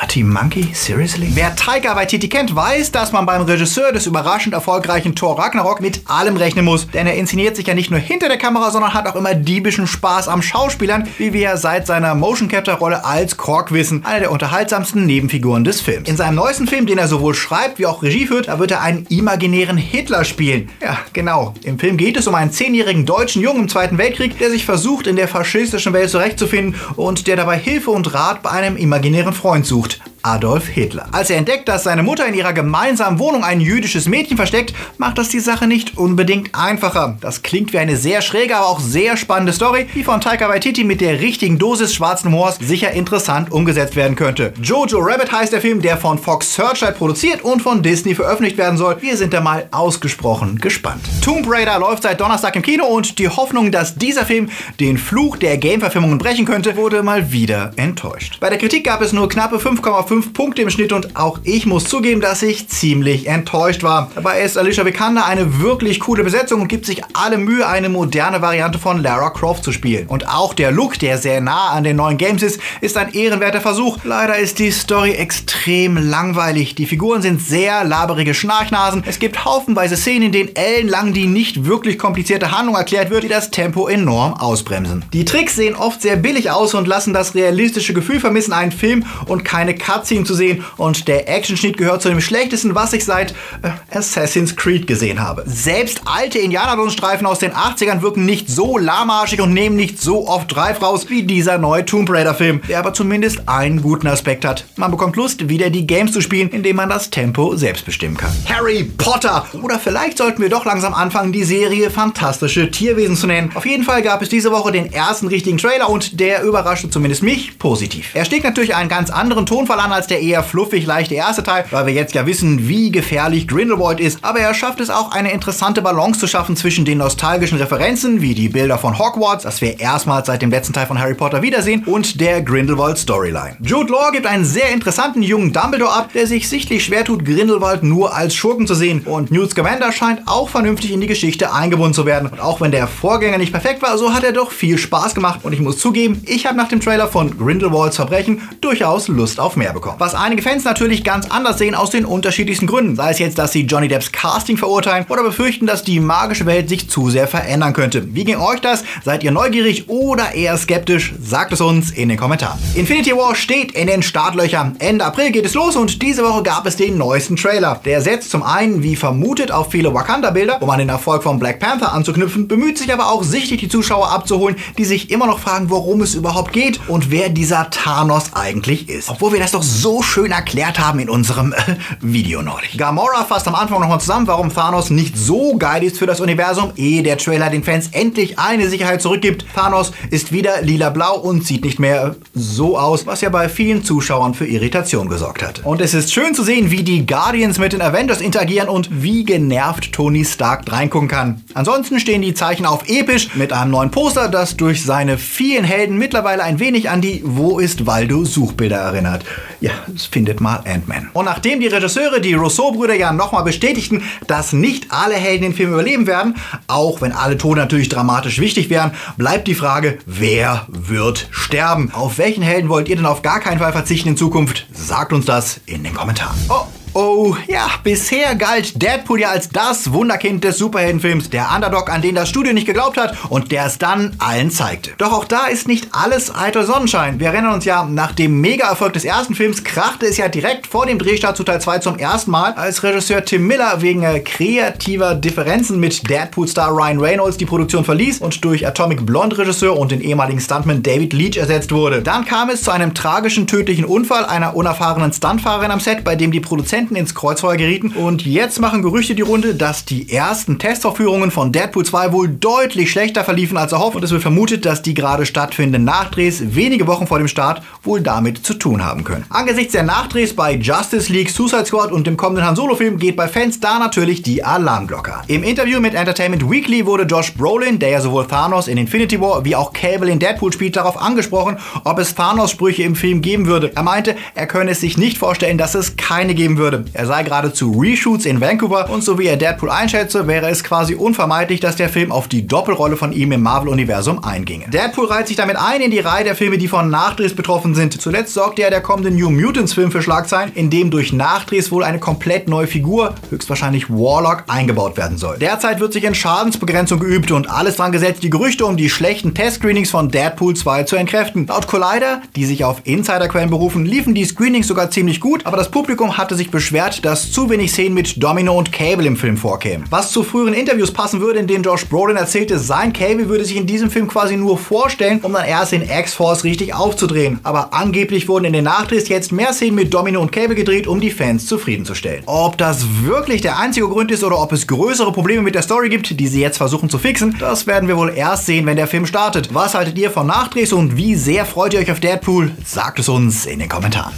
Dirty 0.00 0.22
Monkey? 0.24 0.68
Seriously? 0.74 1.30
Wer 1.32 1.56
Taika 1.56 1.96
Waititi 1.96 2.28
kennt, 2.28 2.54
weiß, 2.54 2.92
dass 2.92 3.12
man 3.12 3.24
beim 3.24 3.42
Regisseur 3.42 3.92
des 3.92 4.06
überraschend 4.06 4.52
erfolgreichen 4.52 5.14
Thor 5.14 5.38
Ragnarok 5.38 5.80
mit 5.80 6.02
allem 6.06 6.36
rechnen 6.36 6.66
muss. 6.66 6.86
Denn 6.90 7.06
er 7.06 7.14
inszeniert 7.14 7.56
sich 7.56 7.66
ja 7.66 7.74
nicht 7.74 7.90
nur 7.90 7.98
hinter 7.98 8.28
der 8.28 8.36
Kamera, 8.36 8.70
sondern 8.70 8.92
hat 8.92 9.06
auch 9.08 9.16
immer 9.16 9.34
diebischen 9.34 9.86
Spaß 9.86 10.28
am 10.28 10.42
Schauspielern, 10.42 11.08
wie 11.16 11.32
wir 11.32 11.40
ja 11.40 11.56
seit 11.56 11.86
seiner 11.86 12.14
Motion 12.14 12.48
Capture 12.48 12.76
Rolle 12.76 13.06
als 13.06 13.38
Kork 13.38 13.72
wissen, 13.72 14.04
einer 14.04 14.20
der 14.20 14.32
unterhaltsamsten 14.32 15.06
Nebenfiguren 15.06 15.64
des 15.64 15.80
Films. 15.80 16.08
In 16.08 16.16
seinem 16.16 16.34
neuesten 16.34 16.66
Film, 16.66 16.84
den 16.84 16.98
er 16.98 17.08
sowohl 17.08 17.34
schreibt 17.34 17.78
wie 17.78 17.86
auch 17.86 18.02
Regie 18.02 18.26
führt, 18.26 18.48
da 18.48 18.58
wird 18.58 18.72
er 18.72 18.82
einen 18.82 19.06
imaginären 19.06 19.78
Hitler 19.78 20.24
spielen. 20.24 20.68
Ja, 20.82 20.98
genau. 21.14 21.54
Im 21.62 21.78
Film 21.78 21.96
geht 21.96 22.18
es 22.18 22.26
um 22.26 22.34
einen 22.34 22.52
zehnjährigen 22.52 23.06
deutschen 23.06 23.40
Jungen 23.40 23.62
im 23.62 23.68
Zweiten 23.68 23.96
Weltkrieg, 23.96 24.38
der 24.38 24.50
sich 24.50 24.66
versucht, 24.66 25.06
in 25.06 25.16
der 25.16 25.28
faschistischen 25.28 25.94
Welt 25.94 26.10
zurechtzufinden 26.10 26.74
und 26.96 27.26
der 27.26 27.36
dabei 27.36 27.56
Hilfe 27.58 27.90
und 27.90 28.12
Rat 28.12 28.42
bei 28.42 28.50
einem 28.50 28.76
imaginären 28.76 29.32
Freund 29.32 29.64
sucht 29.64 29.85
sucht 29.86 30.15
Adolf 30.26 30.66
Hitler. 30.66 31.06
Als 31.12 31.30
er 31.30 31.36
entdeckt, 31.36 31.68
dass 31.68 31.84
seine 31.84 32.02
Mutter 32.02 32.26
in 32.26 32.34
ihrer 32.34 32.52
gemeinsamen 32.52 33.20
Wohnung 33.20 33.44
ein 33.44 33.60
jüdisches 33.60 34.08
Mädchen 34.08 34.36
versteckt, 34.36 34.74
macht 34.98 35.18
das 35.18 35.28
die 35.28 35.38
Sache 35.38 35.68
nicht 35.68 35.96
unbedingt 35.96 36.52
einfacher. 36.52 37.16
Das 37.20 37.42
klingt 37.42 37.72
wie 37.72 37.78
eine 37.78 37.96
sehr 37.96 38.22
schräge, 38.22 38.56
aber 38.56 38.66
auch 38.66 38.80
sehr 38.80 39.16
spannende 39.16 39.52
Story, 39.52 39.86
die 39.94 40.02
von 40.02 40.20
Taika 40.20 40.48
Waititi 40.48 40.82
mit 40.82 41.00
der 41.00 41.20
richtigen 41.20 41.58
Dosis 41.58 41.94
schwarzen 41.94 42.32
Humors 42.32 42.58
sicher 42.60 42.90
interessant 42.90 43.52
umgesetzt 43.52 43.94
werden 43.94 44.16
könnte. 44.16 44.52
Jojo 44.60 44.98
Rabbit 44.98 45.30
heißt 45.30 45.52
der 45.52 45.60
Film, 45.60 45.80
der 45.80 45.96
von 45.96 46.18
Fox 46.18 46.54
Searchlight 46.54 46.98
produziert 46.98 47.42
und 47.42 47.62
von 47.62 47.84
Disney 47.84 48.16
veröffentlicht 48.16 48.58
werden 48.58 48.76
soll. 48.78 48.96
Wir 49.00 49.16
sind 49.16 49.32
da 49.32 49.40
mal 49.40 49.68
ausgesprochen 49.70 50.58
gespannt. 50.58 51.04
Tomb 51.22 51.46
Raider 51.48 51.78
läuft 51.78 52.02
seit 52.02 52.20
Donnerstag 52.20 52.56
im 52.56 52.62
Kino 52.62 52.86
und 52.86 53.20
die 53.20 53.28
Hoffnung, 53.28 53.70
dass 53.70 53.94
dieser 53.94 54.26
Film 54.26 54.48
den 54.80 54.98
Fluch 54.98 55.36
der 55.36 55.56
Game-Verfilmungen 55.56 56.18
brechen 56.18 56.46
könnte, 56.46 56.76
wurde 56.76 57.04
mal 57.04 57.30
wieder 57.30 57.70
enttäuscht. 57.76 58.38
Bei 58.40 58.48
der 58.48 58.58
Kritik 58.58 58.84
gab 58.84 59.02
es 59.02 59.12
nur 59.12 59.28
knappe 59.28 59.58
5,5 59.58 60.15
5 60.22 60.32
Punkte 60.32 60.62
im 60.62 60.70
Schnitt 60.70 60.94
und 60.94 61.14
auch 61.14 61.40
ich 61.42 61.66
muss 61.66 61.84
zugeben, 61.84 62.22
dass 62.22 62.42
ich 62.42 62.68
ziemlich 62.68 63.26
enttäuscht 63.26 63.82
war. 63.82 64.10
Dabei 64.14 64.40
ist 64.40 64.56
Alicia 64.56 64.86
Vikander 64.86 65.26
eine 65.26 65.60
wirklich 65.60 66.00
coole 66.00 66.24
Besetzung 66.24 66.62
und 66.62 66.68
gibt 66.68 66.86
sich 66.86 67.02
alle 67.12 67.36
Mühe, 67.36 67.66
eine 67.68 67.90
moderne 67.90 68.40
Variante 68.40 68.78
von 68.78 69.02
Lara 69.02 69.28
Croft 69.28 69.62
zu 69.62 69.72
spielen. 69.72 70.06
Und 70.06 70.26
auch 70.26 70.54
der 70.54 70.72
Look, 70.72 70.98
der 70.98 71.18
sehr 71.18 71.42
nah 71.42 71.68
an 71.68 71.84
den 71.84 71.96
neuen 71.96 72.16
Games 72.16 72.42
ist, 72.42 72.60
ist 72.80 72.96
ein 72.96 73.12
ehrenwerter 73.12 73.60
Versuch. 73.60 73.98
Leider 74.04 74.38
ist 74.38 74.58
die 74.58 74.70
Story 74.70 75.12
extrem 75.12 75.98
langweilig. 75.98 76.74
Die 76.74 76.86
Figuren 76.86 77.20
sind 77.20 77.42
sehr 77.42 77.84
laberige 77.84 78.32
Schnarchnasen. 78.32 79.04
Es 79.06 79.18
gibt 79.18 79.44
haufenweise 79.44 79.98
Szenen, 79.98 80.22
in 80.22 80.32
denen 80.32 80.56
ellenlang 80.56 81.12
die 81.12 81.26
nicht 81.26 81.66
wirklich 81.66 81.98
komplizierte 81.98 82.52
Handlung 82.52 82.76
erklärt 82.76 83.10
wird, 83.10 83.24
die 83.24 83.28
das 83.28 83.50
Tempo 83.50 83.86
enorm 83.86 84.32
ausbremsen. 84.32 85.04
Die 85.12 85.26
Tricks 85.26 85.56
sehen 85.56 85.74
oft 85.74 86.00
sehr 86.00 86.16
billig 86.16 86.50
aus 86.50 86.72
und 86.72 86.88
lassen 86.88 87.12
das 87.12 87.34
realistische 87.34 87.92
Gefühl 87.92 88.18
vermissen, 88.18 88.54
einen 88.54 88.72
Film 88.72 89.04
und 89.26 89.44
keine 89.44 89.74
Cuts 89.74 90.05
Cutscene 90.06 90.24
zu 90.24 90.34
sehen 90.34 90.64
und 90.76 91.08
der 91.08 91.28
Actionschnitt 91.28 91.76
gehört 91.76 92.02
zu 92.02 92.08
dem 92.08 92.20
schlechtesten, 92.20 92.74
was 92.74 92.92
ich 92.92 93.04
seit 93.04 93.32
äh, 93.62 93.70
Assassin's 93.96 94.54
Creed 94.56 94.86
gesehen 94.86 95.20
habe. 95.20 95.42
Selbst 95.46 96.02
alte 96.04 96.38
Indiana 96.38 96.74
Jones 96.76 96.92
Streifen 96.92 97.26
aus 97.26 97.40
den 97.40 97.52
80ern 97.52 98.02
wirken 98.02 98.24
nicht 98.24 98.48
so 98.48 98.78
lahmarschig 98.78 99.40
und 99.40 99.52
nehmen 99.52 99.76
nicht 99.76 100.00
so 100.00 100.28
oft 100.28 100.54
Drive 100.54 100.80
raus 100.80 101.06
wie 101.08 101.24
dieser 101.24 101.58
neue 101.58 101.84
Tomb 101.84 102.08
Raider 102.10 102.34
Film, 102.34 102.60
der 102.68 102.78
aber 102.78 102.94
zumindest 102.94 103.48
einen 103.48 103.82
guten 103.82 104.06
Aspekt 104.06 104.44
hat. 104.44 104.64
Man 104.76 104.90
bekommt 104.90 105.16
Lust, 105.16 105.48
wieder 105.48 105.70
die 105.70 105.86
Games 105.86 106.12
zu 106.12 106.20
spielen, 106.20 106.50
indem 106.50 106.76
man 106.76 106.88
das 106.88 107.10
Tempo 107.10 107.56
selbst 107.56 107.84
bestimmen 107.84 108.16
kann. 108.16 108.32
Harry 108.48 108.84
Potter! 108.84 109.46
Oder 109.62 109.78
vielleicht 109.78 110.18
sollten 110.18 110.42
wir 110.42 110.48
doch 110.48 110.64
langsam 110.64 110.94
anfangen, 110.94 111.32
die 111.32 111.44
Serie 111.44 111.90
Fantastische 111.90 112.70
Tierwesen 112.70 113.16
zu 113.16 113.26
nennen. 113.26 113.50
Auf 113.54 113.66
jeden 113.66 113.82
Fall 113.82 114.02
gab 114.02 114.22
es 114.22 114.28
diese 114.28 114.52
Woche 114.52 114.72
den 114.72 114.92
ersten 114.92 115.26
richtigen 115.26 115.58
Trailer 115.58 115.88
und 115.88 116.20
der 116.20 116.42
überraschte 116.42 116.90
zumindest 116.90 117.22
mich 117.22 117.58
positiv. 117.58 118.10
Er 118.14 118.24
steckt 118.24 118.44
natürlich 118.44 118.74
einen 118.74 118.88
ganz 118.88 119.10
anderen 119.10 119.46
Tonfall 119.46 119.80
an 119.80 119.85
als 119.92 120.06
der 120.06 120.20
eher 120.20 120.42
fluffig 120.42 120.86
leichte 120.86 121.14
erste 121.14 121.42
Teil, 121.42 121.64
weil 121.70 121.86
wir 121.86 121.92
jetzt 121.92 122.14
ja 122.14 122.26
wissen, 122.26 122.68
wie 122.68 122.90
gefährlich 122.90 123.48
Grindelwald 123.48 124.00
ist. 124.00 124.18
Aber 124.22 124.40
er 124.40 124.54
schafft 124.54 124.80
es 124.80 124.90
auch, 124.90 125.12
eine 125.12 125.32
interessante 125.32 125.82
Balance 125.82 126.20
zu 126.20 126.26
schaffen 126.26 126.56
zwischen 126.56 126.84
den 126.84 126.98
nostalgischen 126.98 127.58
Referenzen, 127.58 128.20
wie 128.22 128.34
die 128.34 128.48
Bilder 128.48 128.78
von 128.78 128.98
Hogwarts, 128.98 129.44
das 129.44 129.60
wir 129.60 129.80
erstmals 129.80 130.26
seit 130.26 130.42
dem 130.42 130.50
letzten 130.50 130.72
Teil 130.72 130.86
von 130.86 130.98
Harry 130.98 131.14
Potter 131.14 131.42
wiedersehen, 131.42 131.84
und 131.84 132.20
der 132.20 132.42
Grindelwald 132.42 132.98
Storyline. 132.98 133.56
Jude 133.60 133.92
Law 133.92 134.10
gibt 134.12 134.26
einen 134.26 134.44
sehr 134.44 134.70
interessanten 134.70 135.22
jungen 135.22 135.52
Dumbledore 135.52 135.92
ab, 135.92 136.12
der 136.14 136.26
sich 136.26 136.48
sichtlich 136.48 136.84
schwer 136.84 137.04
tut, 137.04 137.24
Grindelwald 137.24 137.82
nur 137.82 138.14
als 138.14 138.34
Schurken 138.34 138.66
zu 138.66 138.74
sehen. 138.74 139.02
Und 139.04 139.30
Newt 139.30 139.50
Scamander 139.50 139.92
scheint 139.92 140.22
auch 140.26 140.48
vernünftig 140.48 140.92
in 140.92 141.00
die 141.00 141.06
Geschichte 141.06 141.52
eingebunden 141.52 141.94
zu 141.94 142.06
werden. 142.06 142.28
Und 142.28 142.40
auch 142.40 142.60
wenn 142.60 142.70
der 142.70 142.88
Vorgänger 142.88 143.38
nicht 143.38 143.52
perfekt 143.52 143.82
war, 143.82 143.98
so 143.98 144.14
hat 144.14 144.24
er 144.24 144.32
doch 144.32 144.50
viel 144.50 144.78
Spaß 144.78 145.14
gemacht. 145.14 145.40
Und 145.42 145.52
ich 145.52 145.60
muss 145.60 145.78
zugeben, 145.78 146.22
ich 146.26 146.46
habe 146.46 146.56
nach 146.56 146.68
dem 146.68 146.80
Trailer 146.80 147.08
von 147.08 147.36
Grindelwalds 147.36 147.96
Verbrechen 147.96 148.42
durchaus 148.60 149.08
Lust 149.08 149.40
auf 149.40 149.56
mehr 149.56 149.72
bekommen 149.76 149.86
bekommen. 149.86 150.00
Was 150.00 150.14
einige 150.14 150.42
Fans 150.42 150.64
natürlich 150.64 151.04
ganz 151.04 151.26
anders 151.30 151.58
sehen 151.58 151.74
aus 151.74 151.90
den 151.90 152.04
unterschiedlichsten 152.04 152.66
Gründen. 152.66 152.96
Sei 152.96 153.10
es 153.10 153.18
jetzt, 153.18 153.38
dass 153.38 153.52
sie 153.52 153.62
Johnny 153.62 153.88
Depps 153.88 154.12
Casting 154.12 154.56
verurteilen 154.56 155.06
oder 155.08 155.22
befürchten, 155.22 155.66
dass 155.66 155.84
die 155.84 156.00
magische 156.00 156.46
Welt 156.46 156.68
sich 156.68 156.88
zu 156.90 157.10
sehr 157.10 157.28
verändern 157.28 157.72
könnte. 157.72 158.14
Wie 158.14 158.24
ging 158.24 158.36
euch 158.36 158.60
das? 158.60 158.84
Seid 159.04 159.22
ihr 159.22 159.30
neugierig 159.30 159.88
oder 159.88 160.34
eher 160.34 160.56
skeptisch? 160.58 161.14
Sagt 161.22 161.52
es 161.52 161.60
uns 161.60 161.90
in 161.90 162.08
den 162.08 162.18
Kommentaren. 162.18 162.58
Infinity 162.74 163.12
War 163.12 163.34
steht 163.34 163.72
in 163.72 163.86
den 163.86 164.02
Startlöchern. 164.02 164.76
Ende 164.78 165.04
April 165.04 165.30
geht 165.30 165.46
es 165.46 165.54
los 165.54 165.76
und 165.76 166.02
diese 166.02 166.24
Woche 166.24 166.42
gab 166.42 166.66
es 166.66 166.76
den 166.76 166.98
neuesten 166.98 167.36
Trailer. 167.36 167.80
Der 167.84 168.00
setzt 168.00 168.30
zum 168.30 168.42
einen, 168.42 168.82
wie 168.82 168.96
vermutet, 168.96 169.52
auf 169.52 169.70
viele 169.70 169.92
Wakanda-Bilder, 169.92 170.62
um 170.62 170.70
an 170.70 170.78
den 170.78 170.88
Erfolg 170.88 171.22
von 171.22 171.38
Black 171.38 171.60
Panther 171.60 171.92
anzuknüpfen, 171.92 172.48
bemüht 172.48 172.78
sich 172.78 172.92
aber 172.92 173.10
auch 173.10 173.22
sichtlich 173.22 173.60
die 173.60 173.68
Zuschauer 173.68 174.10
abzuholen, 174.10 174.56
die 174.78 174.84
sich 174.84 175.10
immer 175.10 175.26
noch 175.26 175.38
fragen, 175.38 175.70
worum 175.70 176.00
es 176.00 176.14
überhaupt 176.14 176.52
geht 176.52 176.80
und 176.88 177.10
wer 177.10 177.28
dieser 177.28 177.70
Thanos 177.70 178.32
eigentlich 178.34 178.88
ist. 178.88 179.08
Obwohl 179.08 179.32
wir 179.32 179.40
das 179.40 179.52
doch 179.52 179.62
so 179.66 180.02
schön 180.02 180.30
erklärt 180.30 180.78
haben 180.78 180.98
in 181.00 181.10
unserem 181.10 181.52
äh, 181.52 181.56
Video 182.00 182.42
neulich. 182.42 182.78
Gamora 182.78 183.24
fasst 183.24 183.48
am 183.48 183.54
Anfang 183.54 183.80
nochmal 183.80 184.00
zusammen, 184.00 184.26
warum 184.26 184.52
Thanos 184.52 184.90
nicht 184.90 185.16
so 185.16 185.56
geil 185.56 185.82
ist 185.82 185.98
für 185.98 186.06
das 186.06 186.20
Universum, 186.20 186.72
ehe 186.76 187.02
der 187.02 187.18
Trailer 187.18 187.50
den 187.50 187.64
Fans 187.64 187.88
endlich 187.92 188.38
eine 188.38 188.68
Sicherheit 188.68 189.02
zurückgibt. 189.02 189.44
Thanos 189.54 189.92
ist 190.10 190.32
wieder 190.32 190.62
lila-blau 190.62 191.18
und 191.18 191.44
sieht 191.44 191.64
nicht 191.64 191.78
mehr 191.78 192.16
so 192.34 192.78
aus, 192.78 193.06
was 193.06 193.20
ja 193.20 193.28
bei 193.28 193.48
vielen 193.48 193.84
Zuschauern 193.84 194.34
für 194.34 194.46
Irritation 194.46 195.08
gesorgt 195.08 195.42
hat. 195.42 195.64
Und 195.64 195.80
es 195.80 195.94
ist 195.94 196.12
schön 196.12 196.34
zu 196.34 196.42
sehen, 196.42 196.70
wie 196.70 196.82
die 196.82 197.04
Guardians 197.06 197.58
mit 197.58 197.72
den 197.72 197.82
Avengers 197.82 198.20
interagieren 198.20 198.68
und 198.68 199.02
wie 199.02 199.24
genervt 199.24 199.92
Tony 199.92 200.24
Stark 200.24 200.70
reingucken 200.70 201.08
kann. 201.08 201.42
Ansonsten 201.54 201.98
stehen 202.00 202.22
die 202.22 202.34
Zeichen 202.34 202.66
auf 202.66 202.88
episch 202.88 203.34
mit 203.34 203.52
einem 203.52 203.70
neuen 203.70 203.90
Poster, 203.90 204.28
das 204.28 204.56
durch 204.56 204.84
seine 204.84 205.18
vielen 205.18 205.64
Helden 205.64 205.98
mittlerweile 205.98 206.42
ein 206.42 206.60
wenig 206.60 206.90
an 206.90 207.00
die 207.00 207.22
Wo 207.24 207.58
ist 207.58 207.86
Waldo 207.86 208.24
Suchbilder 208.24 208.76
erinnert. 208.76 209.24
Ja, 209.60 209.72
findet 210.10 210.40
mal 210.40 210.62
Ant-Man. 210.64 211.10
Und 211.12 211.24
nachdem 211.24 211.60
die 211.60 211.66
Regisseure, 211.66 212.20
die 212.20 212.34
Rousseau-Brüder 212.34 212.94
ja 212.94 213.12
nochmal 213.12 213.44
bestätigten, 213.44 214.02
dass 214.26 214.52
nicht 214.52 214.86
alle 214.90 215.14
Helden 215.14 215.44
den 215.44 215.54
Film 215.54 215.72
überleben 215.72 216.06
werden, 216.06 216.36
auch 216.66 217.00
wenn 217.00 217.12
alle 217.12 217.38
Tode 217.38 217.60
natürlich 217.60 217.88
dramatisch 217.88 218.38
wichtig 218.38 218.70
wären, 218.70 218.92
bleibt 219.16 219.48
die 219.48 219.54
Frage, 219.54 219.98
wer 220.06 220.66
wird 220.68 221.28
sterben? 221.30 221.90
Auf 221.92 222.18
welchen 222.18 222.42
Helden 222.42 222.68
wollt 222.68 222.88
ihr 222.88 222.96
denn 222.96 223.06
auf 223.06 223.22
gar 223.22 223.40
keinen 223.40 223.58
Fall 223.58 223.72
verzichten 223.72 224.10
in 224.10 224.16
Zukunft? 224.16 224.66
Sagt 224.72 225.12
uns 225.12 225.24
das 225.24 225.60
in 225.66 225.84
den 225.84 225.94
Kommentaren. 225.94 226.36
Oh. 226.48 226.66
Oh, 226.98 227.36
ja, 227.46 227.68
bisher 227.84 228.36
galt 228.36 228.80
Deadpool 228.80 229.20
ja 229.20 229.28
als 229.28 229.50
das 229.50 229.92
Wunderkind 229.92 230.42
des 230.44 230.56
Superheldenfilms, 230.56 231.28
der 231.28 231.50
Underdog, 231.54 231.92
an 231.92 232.00
den 232.00 232.14
das 232.14 232.30
Studio 232.30 232.54
nicht 232.54 232.66
geglaubt 232.66 232.96
hat 232.96 233.14
und 233.28 233.52
der 233.52 233.66
es 233.66 233.76
dann 233.76 234.16
allen 234.16 234.50
zeigte. 234.50 234.92
Doch 234.96 235.12
auch 235.12 235.26
da 235.26 235.44
ist 235.44 235.68
nicht 235.68 235.88
alles 235.92 236.34
eitel 236.34 236.64
Sonnenschein. 236.64 237.20
Wir 237.20 237.26
erinnern 237.26 237.52
uns 237.52 237.66
ja, 237.66 237.84
nach 237.84 238.12
dem 238.12 238.40
Mega-Erfolg 238.40 238.94
des 238.94 239.04
ersten 239.04 239.34
Films 239.34 239.62
krachte 239.62 240.06
es 240.06 240.16
ja 240.16 240.28
direkt 240.28 240.66
vor 240.66 240.86
dem 240.86 240.98
Drehstart 240.98 241.36
zu 241.36 241.44
Teil 241.44 241.60
2 241.60 241.80
zum 241.80 241.98
ersten 241.98 242.30
Mal, 242.30 242.54
als 242.54 242.82
Regisseur 242.82 243.22
Tim 243.22 243.46
Miller 243.46 243.82
wegen 243.82 244.02
äh, 244.02 244.20
kreativer 244.20 245.14
Differenzen 245.14 245.78
mit 245.78 246.08
Deadpool-Star 246.08 246.70
Ryan 246.70 246.98
Reynolds 246.98 247.36
die 247.36 247.44
Produktion 247.44 247.84
verließ 247.84 248.20
und 248.20 248.42
durch 248.42 248.66
Atomic 248.66 249.04
Blonde-Regisseur 249.04 249.78
und 249.78 249.90
den 249.92 250.00
ehemaligen 250.00 250.40
Stuntman 250.40 250.82
David 250.82 251.12
Leach 251.12 251.36
ersetzt 251.36 251.72
wurde. 251.72 252.00
Dann 252.00 252.24
kam 252.24 252.48
es 252.48 252.62
zu 252.62 252.70
einem 252.70 252.94
tragischen 252.94 253.46
tödlichen 253.46 253.84
Unfall 253.84 254.24
einer 254.24 254.56
unerfahrenen 254.56 255.12
Stuntfahrerin 255.12 255.72
am 255.72 255.80
Set, 255.80 256.02
bei 256.02 256.16
dem 256.16 256.32
die 256.32 256.40
Produzenten 256.40 256.85
Produzenten 256.86 256.96
ins 256.96 257.14
Kreuzfeuer 257.14 257.56
gerieten. 257.56 257.92
Und 257.96 258.24
jetzt 258.24 258.60
machen 258.60 258.82
Gerüchte 258.82 259.14
die 259.14 259.22
Runde, 259.22 259.54
dass 259.54 259.84
die 259.84 260.12
ersten 260.12 260.58
Testaufführungen 260.58 261.30
von 261.30 261.52
Deadpool 261.52 261.84
2 261.84 262.12
wohl 262.12 262.28
deutlich 262.28 262.90
schlechter 262.90 263.24
verliefen 263.24 263.56
als 263.56 263.72
erhofft. 263.72 263.96
Und 263.96 264.04
es 264.04 264.10
wird 264.10 264.22
vermutet, 264.22 264.64
dass 264.64 264.82
die 264.82 264.94
gerade 264.94 265.26
stattfindenden 265.26 265.84
Nachdrehs 265.84 266.54
wenige 266.54 266.86
Wochen 266.86 267.06
vor 267.06 267.18
dem 267.18 267.28
Start 267.28 267.62
wohl 267.82 268.00
damit 268.00 268.46
zu 268.46 268.54
tun 268.54 268.84
haben 268.84 269.04
können. 269.04 269.24
Angesichts 269.30 269.72
der 269.72 269.82
Nachdrehs 269.82 270.34
bei 270.34 270.54
Justice 270.54 271.12
League, 271.12 271.30
Suicide 271.30 271.66
Squad 271.66 271.92
und 271.92 272.06
dem 272.06 272.16
kommenden 272.16 272.46
Han 272.46 272.56
Solo-Film 272.56 272.98
geht 272.98 273.16
bei 273.16 273.28
Fans 273.28 273.60
da 273.60 273.78
natürlich 273.78 274.22
die 274.22 274.44
Alarmglocke. 274.44 275.14
Im 275.26 275.42
Interview 275.42 275.80
mit 275.80 275.94
Entertainment 275.94 276.48
Weekly 276.48 276.86
wurde 276.86 277.04
Josh 277.04 277.34
Brolin, 277.34 277.78
der 277.78 277.90
ja 277.90 278.00
sowohl 278.00 278.26
Thanos 278.26 278.68
in 278.68 278.78
Infinity 278.78 279.20
War 279.20 279.44
wie 279.44 279.56
auch 279.56 279.72
Cable 279.72 280.10
in 280.10 280.18
Deadpool 280.18 280.52
spielt, 280.52 280.76
darauf 280.76 281.00
angesprochen, 281.00 281.56
ob 281.84 281.98
es 281.98 282.14
Thanos-Sprüche 282.14 282.82
im 282.82 282.94
Film 282.94 283.22
geben 283.22 283.46
würde. 283.46 283.72
Er 283.74 283.82
meinte, 283.82 284.16
er 284.34 284.46
könne 284.46 284.72
es 284.72 284.80
sich 284.80 284.96
nicht 284.98 285.18
vorstellen, 285.18 285.58
dass 285.58 285.74
es 285.74 285.96
keine 285.96 286.34
geben 286.34 286.58
würde. 286.58 286.75
Er 286.92 287.06
sei 287.06 287.22
gerade 287.22 287.52
zu 287.52 287.72
Reshoots 287.72 288.26
in 288.26 288.40
Vancouver 288.40 288.90
und 288.90 289.02
so 289.02 289.18
wie 289.18 289.26
er 289.26 289.36
Deadpool 289.36 289.70
einschätze, 289.70 290.26
wäre 290.26 290.48
es 290.48 290.64
quasi 290.64 290.94
unvermeidlich, 290.94 291.60
dass 291.60 291.76
der 291.76 291.88
Film 291.88 292.12
auf 292.12 292.28
die 292.28 292.46
Doppelrolle 292.46 292.96
von 292.96 293.12
ihm 293.12 293.32
im 293.32 293.42
Marvel-Universum 293.42 294.22
einginge. 294.24 294.68
Deadpool 294.68 295.06
reiht 295.06 295.28
sich 295.28 295.36
damit 295.36 295.56
ein 295.56 295.80
in 295.80 295.90
die 295.90 296.00
Reihe 296.00 296.24
der 296.24 296.34
Filme, 296.34 296.58
die 296.58 296.68
von 296.68 296.90
Nachdrehs 296.90 297.34
betroffen 297.34 297.74
sind. 297.74 298.00
Zuletzt 298.00 298.34
sorgte 298.34 298.62
ja 298.62 298.70
der 298.70 298.80
kommende 298.80 299.10
New 299.10 299.30
Mutants-Film 299.30 299.90
für 299.90 300.02
Schlagzeilen, 300.02 300.52
in 300.54 300.70
dem 300.70 300.90
durch 300.90 301.12
Nachdrehs 301.12 301.70
wohl 301.70 301.84
eine 301.84 301.98
komplett 301.98 302.48
neue 302.48 302.66
Figur, 302.66 303.14
höchstwahrscheinlich 303.30 303.90
Warlock, 303.90 304.44
eingebaut 304.48 304.96
werden 304.96 305.18
soll. 305.18 305.38
Derzeit 305.38 305.80
wird 305.80 305.92
sich 305.92 306.04
in 306.04 306.14
Schadensbegrenzung 306.14 306.98
geübt 306.98 307.30
und 307.30 307.50
alles 307.50 307.76
dran 307.76 307.92
gesetzt, 307.92 308.22
die 308.22 308.30
Gerüchte 308.30 308.66
um 308.66 308.76
die 308.76 308.90
schlechten 308.90 309.34
Test-Screenings 309.34 309.90
von 309.90 310.10
Deadpool 310.10 310.54
2 310.54 310.84
zu 310.84 310.96
entkräften. 310.96 311.46
Laut 311.46 311.66
Collider, 311.66 312.22
die 312.34 312.44
sich 312.44 312.64
auf 312.64 312.82
Insiderquellen 312.84 313.50
berufen, 313.50 313.84
liefen 313.84 314.14
die 314.14 314.24
Screenings 314.24 314.66
sogar 314.66 314.90
ziemlich 314.90 315.20
gut, 315.20 315.46
aber 315.46 315.56
das 315.56 315.70
Publikum 315.70 316.16
hatte 316.16 316.34
sich 316.34 316.50
beschwert, 316.56 317.04
dass 317.04 317.32
zu 317.32 317.50
wenig 317.50 317.70
Szenen 317.70 317.92
mit 317.92 318.22
Domino 318.22 318.56
und 318.56 318.72
Cable 318.72 319.06
im 319.06 319.18
Film 319.18 319.36
vorkämen. 319.36 319.86
Was 319.90 320.10
zu 320.10 320.22
früheren 320.22 320.54
Interviews 320.54 320.90
passen 320.90 321.20
würde, 321.20 321.38
in 321.38 321.46
denen 321.46 321.62
Josh 321.62 321.84
Brolin 321.84 322.16
erzählte, 322.16 322.58
sein 322.58 322.94
Cable 322.94 323.28
würde 323.28 323.44
sich 323.44 323.58
in 323.58 323.66
diesem 323.66 323.90
Film 323.90 324.08
quasi 324.08 324.38
nur 324.38 324.56
vorstellen, 324.56 325.20
um 325.20 325.34
dann 325.34 325.44
erst 325.44 325.74
in 325.74 325.82
X-Force 325.82 326.44
richtig 326.44 326.72
aufzudrehen. 326.72 327.40
Aber 327.42 327.74
angeblich 327.74 328.26
wurden 328.26 328.46
in 328.46 328.54
den 328.54 328.64
Nachdrehs 328.64 329.10
jetzt 329.10 329.32
mehr 329.32 329.52
Szenen 329.52 329.74
mit 329.74 329.92
Domino 329.92 330.22
und 330.22 330.32
Cable 330.32 330.54
gedreht, 330.54 330.86
um 330.86 330.98
die 330.98 331.10
Fans 331.10 331.46
zufriedenzustellen. 331.46 332.22
Ob 332.24 332.56
das 332.56 332.86
wirklich 333.02 333.42
der 333.42 333.58
einzige 333.58 333.86
Grund 333.88 334.10
ist 334.10 334.24
oder 334.24 334.40
ob 334.40 334.52
es 334.52 334.66
größere 334.66 335.12
Probleme 335.12 335.42
mit 335.42 335.54
der 335.54 335.62
Story 335.62 335.90
gibt, 335.90 336.18
die 336.18 336.26
sie 336.26 336.40
jetzt 336.40 336.56
versuchen 336.56 336.88
zu 336.88 336.98
fixen, 336.98 337.36
das 337.38 337.66
werden 337.66 337.86
wir 337.86 337.98
wohl 337.98 338.14
erst 338.16 338.46
sehen, 338.46 338.64
wenn 338.64 338.76
der 338.76 338.86
Film 338.86 339.04
startet. 339.04 339.52
Was 339.52 339.74
haltet 339.74 339.98
ihr 339.98 340.10
von 340.10 340.26
Nachdrehs 340.26 340.72
und 340.72 340.96
wie 340.96 341.16
sehr 341.16 341.44
freut 341.44 341.74
ihr 341.74 341.80
euch 341.80 341.92
auf 341.92 342.00
Deadpool? 342.00 342.52
Sagt 342.64 342.98
es 342.98 343.10
uns 343.10 343.44
in 343.44 343.58
den 343.58 343.68
Kommentaren. 343.68 344.14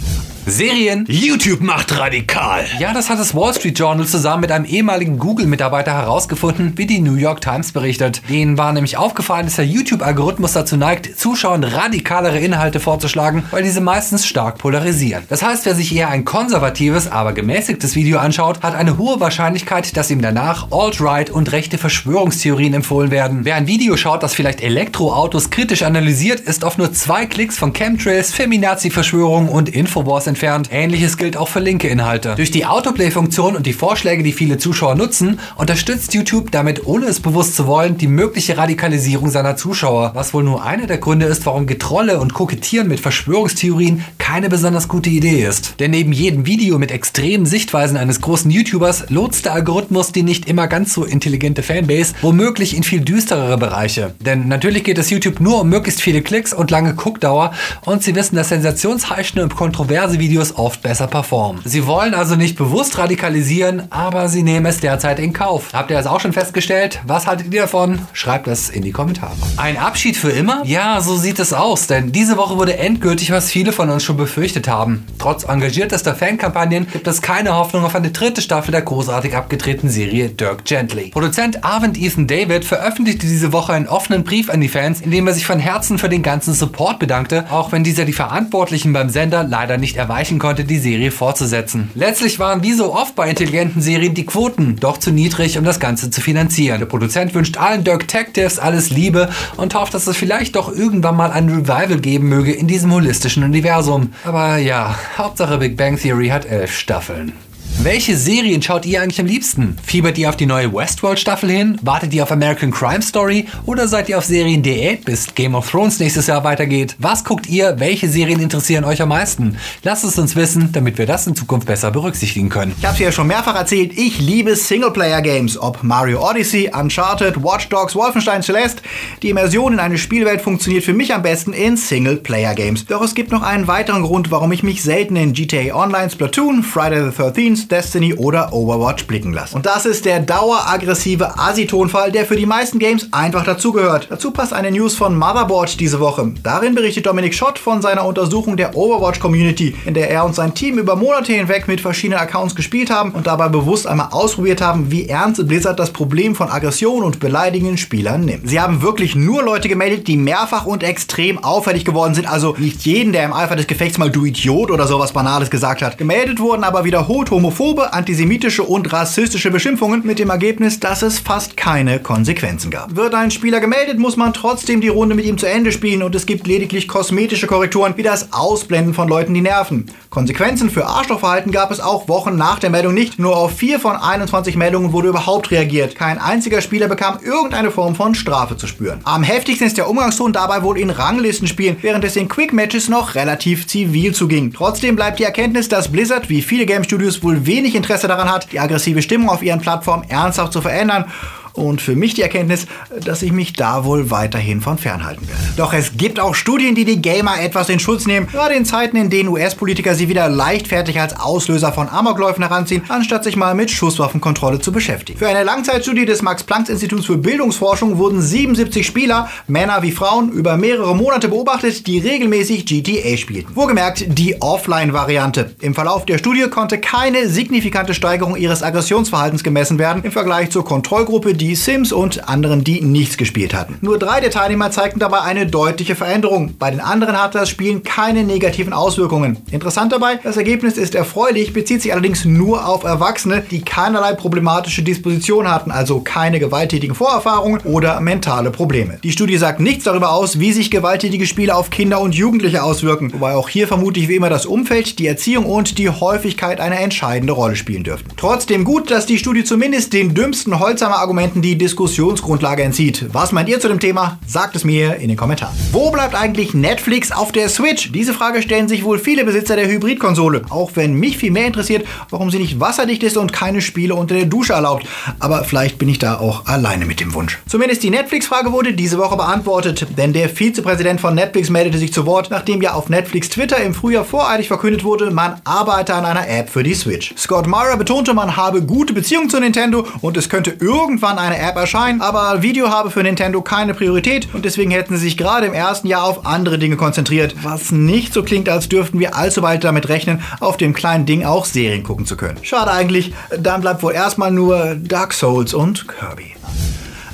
Serien. 0.49 1.05
YouTube 1.07 1.61
macht 1.61 1.97
radikal. 1.97 2.65
Ja, 2.79 2.91
das 2.93 3.09
hat 3.09 3.19
das 3.19 3.35
Wall 3.35 3.53
Street 3.53 3.77
Journal 3.77 4.07
zusammen 4.07 4.41
mit 4.41 4.51
einem 4.51 4.65
ehemaligen 4.65 5.19
Google-Mitarbeiter 5.19 5.93
herausgefunden, 5.93 6.73
wie 6.75 6.87
die 6.87 6.99
New 6.99 7.15
York 7.15 7.41
Times 7.41 7.71
berichtet. 7.71 8.21
Denen 8.29 8.57
war 8.57 8.73
nämlich 8.73 8.97
aufgefallen, 8.97 9.45
dass 9.45 9.57
der 9.57 9.67
YouTube-Algorithmus 9.67 10.53
dazu 10.53 10.75
neigt, 10.75 11.19
Zuschauern 11.19 11.63
radikalere 11.63 12.39
Inhalte 12.39 12.79
vorzuschlagen, 12.79 13.43
weil 13.51 13.61
diese 13.63 13.79
meistens 13.79 14.25
stark 14.25 14.57
polarisieren. 14.57 15.23
Das 15.29 15.43
heißt, 15.43 15.65
wer 15.65 15.75
sich 15.75 15.95
eher 15.95 16.09
ein 16.09 16.25
konservatives, 16.25 17.07
aber 17.07 17.33
gemäßigtes 17.33 17.95
Video 17.95 18.17
anschaut, 18.17 18.63
hat 18.63 18.73
eine 18.73 18.97
hohe 18.97 19.19
Wahrscheinlichkeit, 19.19 19.95
dass 19.95 20.09
ihm 20.09 20.21
danach 20.21 20.71
Alt-Right 20.71 21.29
und 21.29 21.51
rechte 21.51 21.77
Verschwörungstheorien 21.77 22.73
empfohlen 22.73 23.11
werden. 23.11 23.41
Wer 23.43 23.55
ein 23.55 23.67
Video 23.67 23.97
schaut, 23.97 24.23
das 24.23 24.33
vielleicht 24.33 24.61
Elektroautos 24.61 25.51
kritisch 25.51 25.83
analysiert, 25.83 26.39
ist 26.39 26.65
auf 26.65 26.77
nur 26.77 26.91
zwei 26.91 27.27
Klicks 27.27 27.57
von 27.57 27.73
Chemtrails, 27.73 28.33
Feminazi-Verschwörungen 28.33 29.49
und 29.49 29.69
Infowars 29.69 30.25
entfernt. 30.25 30.38
Ähnliches 30.71 31.17
gilt 31.17 31.37
auch 31.37 31.47
für 31.47 31.59
linke 31.59 31.87
Inhalte. 31.87 32.35
Durch 32.35 32.51
die 32.51 32.65
Autoplay-Funktion 32.65 33.55
und 33.55 33.65
die 33.65 33.73
Vorschläge, 33.73 34.23
die 34.23 34.31
viele 34.31 34.57
Zuschauer 34.57 34.95
nutzen, 34.95 35.39
unterstützt 35.55 36.13
YouTube 36.13 36.51
damit, 36.51 36.85
ohne 36.85 37.07
es 37.07 37.19
bewusst 37.19 37.55
zu 37.55 37.67
wollen, 37.67 37.97
die 37.97 38.07
mögliche 38.07 38.57
Radikalisierung 38.57 39.29
seiner 39.29 39.57
Zuschauer. 39.57 40.11
Was 40.15 40.33
wohl 40.33 40.43
nur 40.43 40.63
einer 40.63 40.87
der 40.87 40.97
Gründe 40.97 41.25
ist, 41.25 41.45
warum 41.45 41.67
Getrolle 41.67 42.19
und 42.19 42.33
Kokettieren 42.33 42.87
mit 42.87 42.99
Verschwörungstheorien 42.99 44.05
keine 44.17 44.49
besonders 44.49 44.87
gute 44.87 45.09
Idee 45.09 45.43
ist. 45.43 45.79
Denn 45.79 45.91
neben 45.91 46.13
jedem 46.13 46.45
Video 46.45 46.77
mit 46.77 46.91
extremen 46.91 47.45
Sichtweisen 47.45 47.97
eines 47.97 48.21
großen 48.21 48.49
YouTubers 48.49 49.09
lotst 49.09 49.45
der 49.45 49.53
Algorithmus 49.53 50.11
die 50.11 50.23
nicht 50.23 50.47
immer 50.47 50.67
ganz 50.67 50.93
so 50.93 51.03
intelligente 51.03 51.63
Fanbase 51.63 52.13
womöglich 52.21 52.77
in 52.77 52.83
viel 52.83 53.01
düsterere 53.01 53.57
Bereiche. 53.57 54.13
Denn 54.19 54.47
natürlich 54.47 54.83
geht 54.83 54.97
es 54.97 55.09
YouTube 55.09 55.39
nur 55.39 55.61
um 55.61 55.69
möglichst 55.69 56.01
viele 56.01 56.21
Klicks 56.21 56.53
und 56.53 56.71
lange 56.71 56.93
Guckdauer 56.93 57.53
und 57.85 58.03
sie 58.03 58.15
wissen, 58.15 58.35
dass 58.35 58.49
sensationsheischende 58.49 59.43
und 59.43 59.55
kontroverse 59.55 60.19
Videos 60.19 60.28
oft 60.59 60.81
besser 60.81 61.07
performen. 61.07 61.61
Sie 61.65 61.87
wollen 61.87 62.13
also 62.13 62.35
nicht 62.35 62.57
bewusst 62.57 62.97
radikalisieren, 62.97 63.83
aber 63.89 64.29
sie 64.29 64.43
nehmen 64.43 64.65
es 64.65 64.79
derzeit 64.79 65.19
in 65.19 65.33
Kauf. 65.33 65.73
Habt 65.73 65.89
ihr 65.89 65.97
das 65.97 66.05
auch 66.05 66.19
schon 66.19 66.33
festgestellt? 66.33 66.99
Was 67.07 67.25
haltet 67.25 67.53
ihr 67.53 67.61
davon? 67.61 67.99
Schreibt 68.13 68.47
das 68.47 68.69
in 68.69 68.83
die 68.83 68.91
Kommentare. 68.91 69.33
Ein 69.57 69.77
Abschied 69.77 70.17
für 70.17 70.29
immer? 70.29 70.61
Ja, 70.65 71.01
so 71.01 71.15
sieht 71.15 71.39
es 71.39 71.53
aus, 71.53 71.87
denn 71.87 72.11
diese 72.11 72.37
Woche 72.37 72.57
wurde 72.57 72.77
endgültig, 72.77 73.31
was 73.31 73.49
viele 73.49 73.71
von 73.71 73.89
uns 73.89 74.03
schon 74.03 74.17
befürchtet 74.17 74.67
haben. 74.67 75.07
Trotz 75.17 75.43
engagiertester 75.43 76.13
Fankampagnen 76.13 76.87
gibt 76.91 77.07
es 77.07 77.21
keine 77.21 77.55
Hoffnung 77.55 77.83
auf 77.83 77.95
eine 77.95 78.11
dritte 78.11 78.41
Staffel 78.41 78.71
der 78.71 78.81
großartig 78.81 79.35
abgedrehten 79.35 79.89
Serie 79.89 80.29
Dirk 80.29 80.65
Gently. 80.65 81.09
Produzent 81.09 81.63
Arvind 81.63 81.97
Ethan 81.97 82.27
David 82.27 82.65
veröffentlichte 82.65 83.25
diese 83.25 83.51
Woche 83.51 83.73
einen 83.73 83.87
offenen 83.87 84.23
Brief 84.23 84.49
an 84.49 84.61
die 84.61 84.69
Fans, 84.69 85.01
in 85.01 85.11
dem 85.11 85.27
er 85.27 85.33
sich 85.33 85.45
von 85.45 85.59
Herzen 85.59 85.97
für 85.97 86.09
den 86.09 86.23
ganzen 86.23 86.53
Support 86.53 86.99
bedankte, 86.99 87.45
auch 87.49 87.71
wenn 87.71 87.83
dieser 87.83 88.05
die 88.05 88.13
Verantwortlichen 88.13 88.93
beim 88.93 89.09
Sender 89.09 89.43
leider 89.43 89.77
nicht 89.77 89.95
erwartet 89.95 90.08
erreichen 90.09 90.39
konnte, 90.39 90.65
die 90.65 90.79
Serie 90.79 91.11
fortzusetzen. 91.11 91.89
Letztlich 91.95 92.39
waren 92.39 92.63
wie 92.63 92.73
so 92.73 92.93
oft 92.93 93.15
bei 93.15 93.29
intelligenten 93.29 93.81
Serien 93.81 94.13
die 94.13 94.25
Quoten 94.25 94.75
doch 94.79 94.97
zu 94.97 95.11
niedrig, 95.11 95.57
um 95.57 95.63
das 95.63 95.79
Ganze 95.79 96.09
zu 96.09 96.19
finanzieren. 96.19 96.79
Der 96.79 96.87
Produzent 96.87 97.33
wünscht 97.33 97.57
allen 97.57 97.83
Dirk 97.83 98.09
Detectives 98.09 98.59
alles 98.59 98.89
Liebe 98.89 99.29
und 99.57 99.75
hofft, 99.75 99.93
dass 99.93 100.07
es 100.07 100.17
vielleicht 100.17 100.55
doch 100.55 100.73
irgendwann 100.73 101.15
mal 101.15 101.31
ein 101.31 101.47
Revival 101.49 101.99
geben 101.99 102.27
möge 102.27 102.51
in 102.51 102.67
diesem 102.67 102.91
holistischen 102.91 103.43
Universum. 103.43 104.13
Aber 104.25 104.57
ja, 104.57 104.95
Hauptsache 105.17 105.57
Big 105.57 105.77
Bang 105.77 105.97
Theory 105.97 106.29
hat 106.29 106.45
elf 106.45 106.75
Staffeln. 106.75 107.33
Welche 107.81 108.17
Serien 108.17 108.61
schaut 108.61 108.85
ihr 108.85 109.01
eigentlich 109.01 109.21
am 109.21 109.25
liebsten? 109.25 109.77
Fiebert 109.81 110.17
ihr 110.17 110.27
auf 110.27 110.35
die 110.35 110.45
neue 110.45 110.73
Westworld-Staffel 110.73 111.49
hin? 111.49 111.79
Wartet 111.81 112.13
ihr 112.13 112.23
auf 112.23 112.31
American 112.33 112.71
Crime 112.71 113.01
Story? 113.01 113.45
Oder 113.65 113.87
seid 113.87 114.09
ihr 114.09 114.17
auf 114.17 114.25
Serien-Diät, 114.25 115.05
bis 115.05 115.33
Game 115.33 115.55
of 115.55 115.71
Thrones 115.71 115.97
nächstes 115.97 116.27
Jahr 116.27 116.43
weitergeht? 116.43 116.97
Was 116.99 117.23
guckt 117.23 117.47
ihr? 117.47 117.79
Welche 117.79 118.09
Serien 118.09 118.41
interessieren 118.41 118.83
euch 118.83 119.01
am 119.01 119.07
meisten? 119.07 119.55
Lasst 119.83 120.03
es 120.03 120.19
uns 120.19 120.35
wissen, 120.35 120.73
damit 120.73 120.97
wir 120.97 121.05
das 121.05 121.25
in 121.25 121.37
Zukunft 121.37 121.67
besser 121.67 121.89
berücksichtigen 121.89 122.49
können. 122.49 122.75
Ich 122.77 122.83
habe 122.83 122.95
es 122.95 122.99
ja 122.99 123.13
schon 123.13 123.27
mehrfach 123.27 123.55
erzählt, 123.55 123.97
ich 123.97 124.19
liebe 124.19 124.57
Singleplayer-Games. 124.57 125.57
Ob 125.57 125.81
Mario 125.81 126.21
Odyssey, 126.29 126.69
Uncharted, 126.77 127.41
Watch 127.41 127.69
Dogs, 127.69 127.95
Wolfenstein 127.95 128.43
Celeste. 128.43 128.81
Die 129.23 129.29
Immersion 129.29 129.71
in 129.71 129.79
eine 129.79 129.97
Spielwelt 129.97 130.41
funktioniert 130.41 130.83
für 130.83 130.93
mich 130.93 131.13
am 131.13 131.21
besten 131.21 131.53
in 131.53 131.77
Singleplayer-Games. 131.77 132.87
Doch 132.87 133.01
es 133.01 133.15
gibt 133.15 133.31
noch 133.31 133.41
einen 133.41 133.67
weiteren 133.67 134.01
Grund, 134.01 134.31
warum 134.31 134.51
ich 134.51 134.63
mich 134.63 134.83
selten 134.83 135.15
in 135.15 135.31
GTA 135.31 135.73
Online, 135.73 136.09
Splatoon, 136.09 136.61
Friday 136.61 137.09
the 137.09 137.17
13th, 137.17 137.68
Destiny 137.69 138.13
oder 138.13 138.53
Overwatch 138.53 139.05
blicken 139.07 139.33
lasse. 139.33 139.55
Und 139.55 139.65
das 139.65 139.85
ist 139.85 140.05
der 140.05 140.19
daueraggressive 140.19 141.37
Asi-Tonfall, 141.37 142.11
der 142.11 142.25
für 142.25 142.35
die 142.35 142.45
meisten 142.45 142.79
Games 142.79 143.07
einfach 143.11 143.43
dazugehört. 143.43 144.07
Dazu 144.09 144.31
passt 144.31 144.53
eine 144.53 144.71
News 144.71 144.95
von 144.95 145.17
Motherboard 145.17 145.79
diese 145.79 145.99
Woche. 145.99 146.31
Darin 146.43 146.75
berichtet 146.75 147.05
Dominik 147.05 147.33
Schott 147.33 147.59
von 147.59 147.81
seiner 147.81 148.05
Untersuchung 148.05 148.57
der 148.57 148.75
Overwatch-Community, 148.75 149.75
in 149.85 149.93
der 149.93 150.09
er 150.09 150.25
und 150.25 150.35
sein 150.35 150.53
Team 150.53 150.77
über 150.77 150.95
Monate 150.95 151.33
hinweg 151.33 151.67
mit 151.67 151.81
verschiedenen 151.81 152.19
Accounts 152.19 152.55
gespielt 152.55 152.89
haben 152.89 153.11
und 153.11 153.27
dabei 153.27 153.47
bewusst 153.49 153.87
einmal 153.87 154.09
ausprobiert 154.11 154.61
haben, 154.61 154.91
wie 154.91 155.07
ernst 155.07 155.47
Blizzard 155.47 155.79
das 155.79 155.91
Problem 155.91 156.35
von 156.35 156.49
Aggression 156.49 157.03
und 157.03 157.19
beleidigenden 157.19 157.77
Spielern 157.77 158.21
nimmt. 158.21 158.49
Sie 158.49 158.59
haben 158.59 158.81
wirklich 158.81 159.15
nur 159.15 159.43
Leute 159.43 159.69
gemeldet, 159.69 160.07
die 160.07 160.17
mehrfach 160.17 160.65
und 160.65 160.83
extrem 160.83 161.43
auffällig 161.43 161.85
geworden 161.85 162.15
sind, 162.15 162.27
also 162.27 162.55
nicht 162.57 162.81
jeden, 162.85 163.13
der 163.13 163.25
im 163.25 163.33
Eifer 163.33 163.55
des 163.55 163.67
Gefechts 163.67 163.97
mal 163.97 164.09
du 164.09 164.25
Idiot 164.25 164.71
oder 164.71 164.87
sowas 164.87 165.13
Banales 165.13 165.49
gesagt 165.49 165.81
hat. 165.81 165.97
Gemeldet 165.97 166.39
wurden 166.39 166.63
aber 166.63 166.83
wiederholt 166.83 167.29
homophobe, 167.31 167.58
antisemitische 167.59 168.63
und 168.63 168.93
rassistische 168.93 169.51
Beschimpfungen 169.51 170.05
mit 170.05 170.17
dem 170.17 170.29
Ergebnis, 170.29 170.79
dass 170.79 171.01
es 171.01 171.19
fast 171.19 171.57
keine 171.57 171.99
Konsequenzen 171.99 172.71
gab. 172.71 172.95
Wird 172.95 173.13
ein 173.13 173.31
Spieler 173.31 173.59
gemeldet, 173.59 173.99
muss 173.99 174.15
man 174.15 174.33
trotzdem 174.33 174.79
die 174.79 174.87
Runde 174.87 175.13
mit 175.13 175.25
ihm 175.25 175.37
zu 175.37 175.45
Ende 175.45 175.73
spielen 175.73 176.01
und 176.01 176.15
es 176.15 176.25
gibt 176.25 176.47
lediglich 176.47 176.87
kosmetische 176.87 177.47
Korrekturen 177.47 177.97
wie 177.97 178.03
das 178.03 178.31
Ausblenden 178.31 178.93
von 178.93 179.09
Leuten, 179.09 179.33
die 179.33 179.41
nerven. 179.41 179.91
Konsequenzen 180.09 180.69
für 180.69 180.85
Arschlochverhalten 180.85 181.51
gab 181.51 181.69
es 181.71 181.81
auch 181.81 182.07
Wochen 182.07 182.37
nach 182.37 182.59
der 182.59 182.69
Meldung 182.69 182.93
nicht. 182.93 183.19
Nur 183.19 183.35
auf 183.35 183.57
4 183.57 183.79
von 183.79 183.97
21 183.97 184.55
Meldungen 184.55 184.93
wurde 184.93 185.09
überhaupt 185.09 185.51
reagiert. 185.51 185.95
Kein 185.95 186.17
einziger 186.17 186.61
Spieler 186.61 186.87
bekam 186.87 187.19
irgendeine 187.21 187.71
Form 187.71 187.93
von 187.93 188.15
Strafe 188.15 188.55
zu 188.55 188.67
spüren. 188.67 189.01
Am 189.03 189.21
heftigsten 189.23 189.67
ist 189.67 189.77
der 189.77 189.89
Umgangston 189.89 190.31
dabei 190.31 190.63
wohl 190.63 190.79
in 190.79 190.89
Ranglistenspielen, 190.89 191.77
während 191.81 192.05
es 192.05 192.15
in 192.15 192.29
Quick 192.29 192.53
Matches 192.53 192.87
noch 192.87 193.15
relativ 193.15 193.67
zivil 193.67 194.13
zuging. 194.13 194.53
Trotzdem 194.53 194.95
bleibt 194.95 195.19
die 195.19 195.25
Erkenntnis, 195.25 195.67
dass 195.67 195.91
Blizzard 195.91 196.29
wie 196.29 196.41
viele 196.41 196.65
Game 196.65 196.85
Studios 196.85 197.21
wohl 197.21 197.45
wenig 197.49 197.75
Interesse 197.75 198.07
daran 198.07 198.31
hat, 198.31 198.51
die 198.51 198.59
aggressive 198.59 199.01
Stimmung 199.01 199.29
auf 199.29 199.41
ihren 199.43 199.59
Plattformen 199.59 200.09
ernsthaft 200.09 200.53
zu 200.53 200.61
verändern 200.61 201.11
und 201.53 201.81
für 201.81 201.95
mich 201.95 202.13
die 202.13 202.21
Erkenntnis, 202.21 202.67
dass 203.03 203.21
ich 203.21 203.31
mich 203.31 203.53
da 203.53 203.85
wohl 203.85 204.11
weiterhin 204.11 204.61
von 204.61 204.77
fernhalten 204.77 205.27
werde. 205.27 205.41
Doch 205.57 205.73
es 205.73 205.97
gibt 205.97 206.19
auch 206.19 206.35
Studien, 206.35 206.75
die 206.75 206.85
die 206.85 207.01
Gamer 207.01 207.41
etwas 207.41 207.69
in 207.69 207.79
Schutz 207.79 208.05
nehmen, 208.05 208.27
gerade 208.27 208.55
in 208.55 208.65
Zeiten, 208.65 208.97
in 208.97 209.09
denen 209.09 209.29
US-Politiker 209.29 209.95
sie 209.95 210.09
wieder 210.09 210.29
leichtfertig 210.29 210.99
als 210.99 211.19
Auslöser 211.19 211.71
von 211.71 211.89
Amokläufen 211.89 212.43
heranziehen, 212.43 212.83
anstatt 212.87 213.23
sich 213.23 213.35
mal 213.35 213.55
mit 213.55 213.71
Schusswaffenkontrolle 213.71 214.59
zu 214.59 214.71
beschäftigen. 214.71 215.19
Für 215.19 215.27
eine 215.27 215.43
Langzeitstudie 215.43 216.05
des 216.05 216.21
Max-Planck-Instituts 216.21 217.05
für 217.05 217.17
Bildungsforschung 217.17 217.97
wurden 217.97 218.21
77 218.21 218.85
Spieler, 218.85 219.29
Männer 219.47 219.81
wie 219.81 219.91
Frauen, 219.91 220.31
über 220.31 220.57
mehrere 220.57 220.95
Monate 220.95 221.27
beobachtet, 221.27 221.87
die 221.87 221.99
regelmäßig 221.99 222.65
GTA 222.65 223.17
spielten. 223.17 223.55
Wohlgemerkt 223.55 224.05
die 224.07 224.41
Offline-Variante. 224.41 225.55
Im 225.61 225.73
Verlauf 225.73 226.05
der 226.05 226.17
Studie 226.17 226.47
konnte 226.49 226.79
keine 226.79 227.27
signifikante 227.27 227.93
Steigerung 227.93 228.35
ihres 228.35 228.63
Aggressionsverhaltens 228.63 229.43
gemessen 229.43 229.79
werden 229.79 230.03
im 230.03 230.11
Vergleich 230.11 230.49
zur 230.51 230.65
Kontrollgruppe, 230.65 231.33
die 231.33 231.48
Sims 231.55 231.91
und 231.91 232.27
anderen, 232.27 232.63
die 232.63 232.81
nichts 232.81 233.17
gespielt 233.17 233.53
hatten. 233.53 233.77
Nur 233.81 233.99
drei 233.99 234.19
der 234.19 234.31
Teilnehmer 234.31 234.71
zeigten 234.71 234.99
dabei 234.99 235.21
eine 235.21 235.45
deutliche 235.45 235.95
Veränderung. 235.95 236.55
Bei 236.57 236.71
den 236.71 236.79
anderen 236.79 237.21
hatte 237.21 237.37
das 237.37 237.49
Spielen 237.49 237.83
keine 237.83 238.23
negativen 238.23 238.73
Auswirkungen. 238.73 239.37
Interessant 239.51 239.91
dabei, 239.91 240.19
das 240.23 240.37
Ergebnis 240.37 240.77
ist 240.77 240.95
erfreulich, 240.95 241.53
bezieht 241.53 241.81
sich 241.81 241.93
allerdings 241.93 242.25
nur 242.25 242.67
auf 242.67 242.83
Erwachsene, 242.83 243.43
die 243.49 243.61
keinerlei 243.61 244.13
problematische 244.13 244.83
Disposition 244.83 245.49
hatten, 245.49 245.71
also 245.71 245.99
keine 245.99 246.39
gewalttätigen 246.39 246.95
Vorerfahrungen 246.95 247.61
oder 247.61 247.99
mentale 248.01 248.51
Probleme. 248.51 248.99
Die 249.03 249.11
Studie 249.11 249.37
sagt 249.37 249.59
nichts 249.59 249.83
darüber 249.83 250.11
aus, 250.11 250.39
wie 250.39 250.53
sich 250.53 250.71
gewalttätige 250.71 251.25
Spiele 251.25 251.55
auf 251.55 251.69
Kinder 251.69 252.01
und 252.01 252.15
Jugendliche 252.15 252.63
auswirken, 252.63 253.13
wobei 253.13 253.35
auch 253.35 253.49
hier 253.49 253.67
vermutlich 253.67 254.07
wie 254.07 254.15
immer 254.15 254.29
das 254.29 254.45
Umfeld, 254.45 254.99
die 254.99 255.07
Erziehung 255.07 255.45
und 255.45 255.77
die 255.77 255.89
Häufigkeit 255.89 256.59
eine 256.59 256.79
entscheidende 256.79 257.33
Rolle 257.33 257.55
spielen 257.55 257.83
dürften. 257.83 258.09
Trotzdem 258.17 258.63
gut, 258.63 258.91
dass 258.91 259.05
die 259.05 259.17
Studie 259.17 259.43
zumindest 259.43 259.93
den 259.93 260.13
dümmsten 260.13 260.59
Holzhammer 260.59 261.01
Argumenten 261.29 261.41
die 261.43 261.59
Diskussionsgrundlage 261.59 262.63
entzieht. 262.63 263.05
Was 263.13 263.31
meint 263.31 263.49
ihr 263.49 263.59
zu 263.59 263.67
dem 263.67 263.79
Thema? 263.79 264.17
Sagt 264.25 264.55
es 264.55 264.63
mir 264.63 264.95
in 264.95 265.09
den 265.09 265.17
Kommentaren. 265.17 265.55
Wo 265.71 265.91
bleibt 265.91 266.15
eigentlich 266.15 266.55
Netflix 266.55 267.11
auf 267.11 267.31
der 267.31 267.49
Switch? 267.49 267.91
Diese 267.91 268.15
Frage 268.15 268.41
stellen 268.41 268.67
sich 268.67 268.83
wohl 268.83 268.97
viele 268.97 269.23
Besitzer 269.25 269.55
der 269.55 269.67
Hybridkonsole. 269.67 270.41
Auch 270.49 270.71
wenn 270.73 270.95
mich 270.95 271.19
viel 271.19 271.29
mehr 271.29 271.45
interessiert, 271.45 271.85
warum 272.09 272.31
sie 272.31 272.39
nicht 272.39 272.59
wasserdicht 272.59 273.03
ist 273.03 273.15
und 273.15 273.31
keine 273.31 273.61
Spiele 273.61 273.93
unter 273.93 274.15
der 274.15 274.25
Dusche 274.25 274.53
erlaubt. 274.53 274.87
Aber 275.19 275.43
vielleicht 275.43 275.77
bin 275.77 275.87
ich 275.87 275.99
da 275.99 276.17
auch 276.17 276.47
alleine 276.47 276.87
mit 276.87 276.99
dem 276.99 277.13
Wunsch. 277.13 277.37
Zumindest 277.47 277.83
die 277.83 277.91
Netflix-Frage 277.91 278.51
wurde 278.51 278.73
diese 278.73 278.97
Woche 278.97 279.15
beantwortet, 279.15 279.85
denn 279.97 280.13
der 280.13 280.29
Vizepräsident 280.29 280.99
von 280.99 281.13
Netflix 281.13 281.51
meldete 281.51 281.77
sich 281.77 281.93
zu 281.93 282.07
Wort, 282.07 282.31
nachdem 282.31 282.63
ja 282.63 282.73
auf 282.73 282.89
Netflix 282.89 283.29
Twitter 283.29 283.57
im 283.57 283.75
Frühjahr 283.75 284.03
voreilig 284.03 284.47
verkündet 284.47 284.83
wurde, 284.83 285.11
man 285.11 285.39
arbeite 285.43 285.93
an 285.93 286.05
einer 286.05 286.27
App 286.27 286.49
für 286.49 286.63
die 286.63 286.73
Switch. 286.73 287.13
Scott 287.15 287.45
Mara 287.45 287.75
betonte, 287.75 288.15
man 288.15 288.35
habe 288.35 288.63
gute 288.63 288.93
Beziehungen 288.93 289.29
zu 289.29 289.39
Nintendo 289.39 289.85
und 290.01 290.17
es 290.17 290.27
könnte 290.27 290.57
irgendwann 290.59 291.18
eine 291.19 291.37
App 291.37 291.55
erscheinen, 291.55 292.01
aber 292.01 292.41
Video 292.41 292.69
habe 292.69 292.89
für 292.89 293.03
Nintendo 293.03 293.41
keine 293.41 293.73
Priorität 293.73 294.27
und 294.33 294.45
deswegen 294.45 294.71
hätten 294.71 294.95
sie 294.95 295.03
sich 295.03 295.17
gerade 295.17 295.47
im 295.47 295.53
ersten 295.53 295.87
Jahr 295.87 296.03
auf 296.03 296.25
andere 296.25 296.57
Dinge 296.57 296.77
konzentriert, 296.77 297.35
was 297.43 297.71
nicht 297.71 298.13
so 298.13 298.23
klingt, 298.23 298.49
als 298.49 298.69
dürften 298.69 298.99
wir 298.99 299.15
allzu 299.15 299.41
bald 299.41 299.63
damit 299.63 299.89
rechnen, 299.89 300.21
auf 300.39 300.57
dem 300.57 300.73
kleinen 300.73 301.05
Ding 301.05 301.25
auch 301.25 301.45
Serien 301.45 301.83
gucken 301.83 302.05
zu 302.05 302.17
können. 302.17 302.39
Schade 302.41 302.71
eigentlich, 302.71 303.13
dann 303.37 303.61
bleibt 303.61 303.83
wohl 303.83 303.93
erstmal 303.93 304.31
nur 304.31 304.75
Dark 304.75 305.13
Souls 305.13 305.53
und 305.53 305.87
Kirby. 305.87 306.35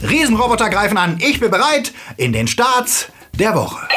Riesenroboter 0.08 0.70
greifen 0.70 0.98
an, 0.98 1.18
ich 1.20 1.40
bin 1.40 1.52
bereit 1.52 1.94
in 2.18 2.34
den 2.34 2.48
Starts 2.48 3.08
der 3.34 3.56
Woche. 3.56 3.88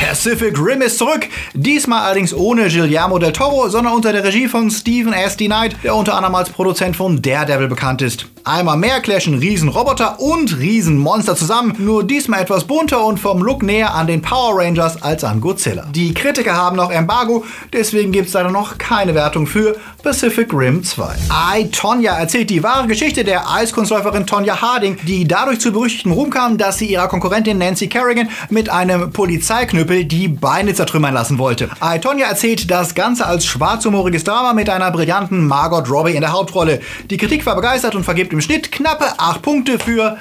Pacific 0.00 0.56
Rim 0.58 0.80
ist 0.80 0.98
zurück. 0.98 1.26
Diesmal 1.54 2.02
allerdings 2.02 2.32
ohne 2.32 2.68
Guillermo 2.68 3.18
del 3.18 3.32
Toro, 3.32 3.68
sondern 3.68 3.94
unter 3.94 4.12
der 4.12 4.22
Regie 4.22 4.46
von 4.46 4.70
Stephen 4.70 5.12
S. 5.12 5.36
D. 5.36 5.46
Knight, 5.46 5.76
der 5.82 5.94
unter 5.94 6.14
anderem 6.14 6.36
als 6.36 6.50
Produzent 6.50 6.96
von 6.96 7.20
Daredevil 7.20 7.68
bekannt 7.68 8.00
ist. 8.02 8.26
Einmal 8.48 8.78
mehr 8.78 9.00
clashen 9.00 9.34
Riesenroboter 9.34 10.20
und 10.20 10.58
Riesenmonster 10.58 11.36
zusammen, 11.36 11.74
nur 11.78 12.02
diesmal 12.02 12.40
etwas 12.40 12.64
bunter 12.64 13.04
und 13.04 13.20
vom 13.20 13.42
Look 13.42 13.62
näher 13.62 13.94
an 13.94 14.06
den 14.06 14.22
Power 14.22 14.58
Rangers 14.58 15.02
als 15.02 15.22
an 15.22 15.42
Godzilla. 15.42 15.84
Die 15.90 16.14
Kritiker 16.14 16.54
haben 16.54 16.76
noch 16.76 16.90
Embargo, 16.90 17.44
deswegen 17.74 18.10
gibt 18.10 18.28
es 18.28 18.32
leider 18.32 18.50
noch 18.50 18.78
keine 18.78 19.14
Wertung 19.14 19.46
für 19.46 19.76
Pacific 20.02 20.50
Rim 20.54 20.82
2. 20.82 21.14
I, 21.58 21.68
Tonya 21.70 22.16
erzählt 22.16 22.48
die 22.48 22.62
wahre 22.62 22.86
Geschichte 22.86 23.22
der 23.22 23.50
Eiskunstläuferin 23.50 24.26
Tonya 24.26 24.62
Harding, 24.62 24.96
die 25.02 25.28
dadurch 25.28 25.60
zu 25.60 25.70
berüchtigtem 25.70 26.12
Ruhm 26.12 26.30
kam, 26.30 26.56
dass 26.56 26.78
sie 26.78 26.86
ihrer 26.86 27.08
Konkurrentin 27.08 27.58
Nancy 27.58 27.88
Kerrigan 27.88 28.30
mit 28.48 28.70
einem 28.70 29.12
Polizeiknüppel 29.12 29.68
Knüppel 29.68 30.04
die 30.06 30.28
Beine 30.28 30.72
zertrümmern 30.72 31.12
lassen 31.12 31.38
wollte. 31.38 31.68
Aitonia 31.80 32.26
erzählt 32.26 32.70
das 32.70 32.94
Ganze 32.94 33.26
als 33.26 33.44
schwarzhumoriges 33.44 34.24
Drama 34.24 34.54
mit 34.54 34.70
einer 34.70 34.90
brillanten 34.90 35.46
Margot 35.46 35.90
Robbie 35.90 36.14
in 36.14 36.22
der 36.22 36.32
Hauptrolle. 36.32 36.80
Die 37.10 37.18
Kritik 37.18 37.44
war 37.44 37.54
begeistert 37.54 37.94
und 37.94 38.04
vergibt 38.04 38.32
im 38.38 38.42
Schnitt 38.42 38.70
knappe 38.70 39.18
8 39.18 39.42
Punkte 39.42 39.80
für 39.80 40.16